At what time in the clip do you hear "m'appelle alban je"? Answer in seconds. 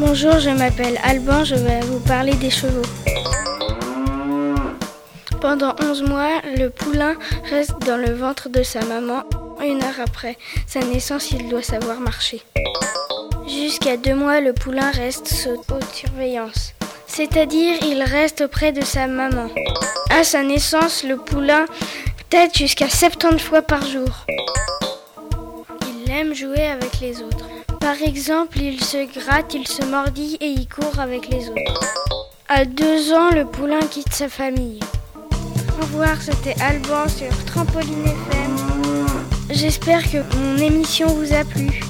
0.48-1.56